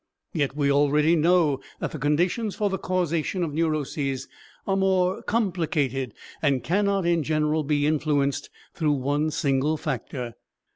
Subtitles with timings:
[0.33, 4.27] Yet we already know that the conditions for the causation of neuroses
[4.65, 10.33] are more complicated and cannot in general be influenced through one single factor.